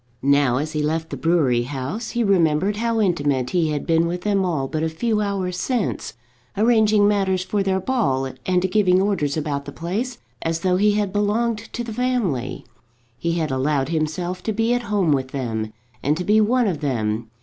Now, 0.23 0.57
as 0.57 0.71
he 0.71 0.81
left 0.81 1.11
the 1.11 1.15
brewery 1.15 1.61
house, 1.61 2.09
he 2.09 2.23
remembered 2.23 2.77
how 2.77 2.99
intimate 2.99 3.51
he 3.51 3.69
had 3.69 3.85
been 3.85 4.07
with 4.07 4.21
them 4.21 4.43
all 4.43 4.67
but 4.67 4.81
a 4.81 4.89
few 4.89 5.21
hours 5.21 5.57
since, 5.59 6.15
arranging 6.57 7.07
matters 7.07 7.43
for 7.43 7.61
their 7.61 7.79
ball, 7.79 8.33
and 8.47 8.71
giving 8.71 8.99
orders 8.99 9.37
about 9.37 9.65
the 9.65 9.71
place 9.71 10.17
as 10.41 10.61
though 10.61 10.77
he 10.77 10.93
had 10.93 11.13
belonged 11.13 11.59
to 11.73 11.83
the 11.83 11.93
family. 11.93 12.65
He 13.19 13.33
had 13.33 13.51
allowed 13.51 13.89
himself 13.89 14.41
to 14.45 14.51
be 14.53 14.73
at 14.73 14.81
home 14.89 15.11
with 15.11 15.27
them, 15.27 15.71
and 16.01 16.17
to 16.17 16.23
be 16.23 16.41
one 16.41 16.65
of 16.65 16.81
them. 16.81 17.29